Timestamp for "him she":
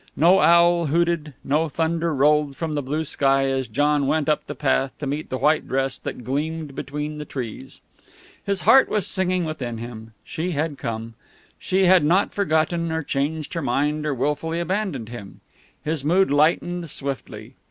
9.77-10.53